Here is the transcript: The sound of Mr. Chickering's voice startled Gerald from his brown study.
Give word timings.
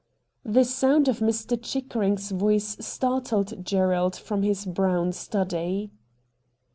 The 0.43 0.63
sound 0.65 1.07
of 1.07 1.19
Mr. 1.19 1.61
Chickering's 1.61 2.31
voice 2.31 2.75
startled 2.79 3.63
Gerald 3.63 4.15
from 4.15 4.41
his 4.41 4.65
brown 4.65 5.11
study. 5.11 5.91